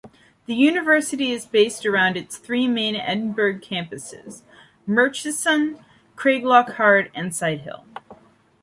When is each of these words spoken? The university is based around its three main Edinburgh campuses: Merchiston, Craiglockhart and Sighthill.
The 0.47 0.55
university 0.55 1.31
is 1.31 1.45
based 1.45 1.85
around 1.85 2.17
its 2.17 2.35
three 2.39 2.67
main 2.67 2.95
Edinburgh 2.95 3.59
campuses: 3.59 4.41
Merchiston, 4.87 5.83
Craiglockhart 6.15 7.11
and 7.13 7.29
Sighthill. 7.31 7.83